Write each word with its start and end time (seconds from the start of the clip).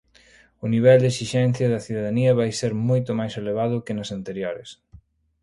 O 0.65 0.67
nivel 0.73 0.97
de 1.01 1.09
exixencia 1.13 1.71
da 1.73 1.83
cidadanía 1.85 2.31
vai 2.39 2.49
ser 2.59 2.71
moito 2.89 3.11
máis 3.19 3.33
elevado 3.41 3.83
que 3.85 3.93
nas 3.97 4.09
anteriores. 4.17 4.69